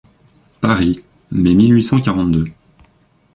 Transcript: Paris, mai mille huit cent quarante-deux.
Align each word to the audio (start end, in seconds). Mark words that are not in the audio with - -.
Paris, 0.61 1.03
mai 1.31 1.53
mille 1.53 1.75
huit 1.75 1.83
cent 1.83 2.01
quarante-deux. 2.01 2.45